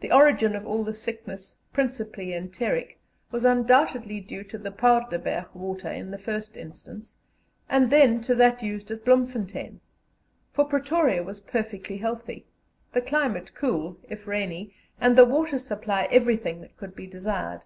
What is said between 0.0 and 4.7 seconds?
The origin of all the sickness, principally enteric, was undoubtedly due to the